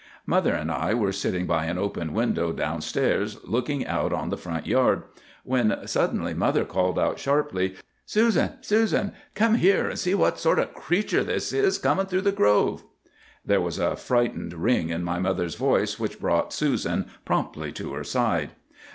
[0.25, 4.35] Mother and I were sitting by an open window, down stairs, looking out on the
[4.35, 5.03] front yard,
[5.43, 7.75] when suddenly mother called out sharply,—
[8.07, 9.11] "'Susan, Susan!
[9.35, 12.83] Come here and see what sort of a creature this is coming through the grove!'
[13.45, 18.03] "There was a frightened ring in my mother's voice which brought Susan promptly to her
[18.03, 18.53] side.